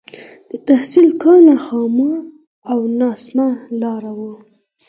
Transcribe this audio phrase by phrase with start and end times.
[0.49, 2.13] د تحصيل کاڼه خامه
[2.71, 3.47] او ناسمه
[3.81, 4.33] لاره وه.